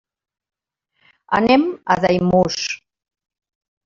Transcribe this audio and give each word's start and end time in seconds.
Anem 1.39 1.65
a 1.95 1.97
Daimús. 2.05 2.57